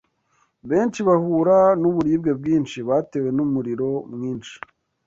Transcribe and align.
Benshi 0.69 0.99
bahura 1.07 1.57
n’uburibwe 1.81 2.31
bwinshi 2.39 2.77
batewe 2.89 3.29
n’umuriro 3.37 3.89
mwinshi 4.13 4.55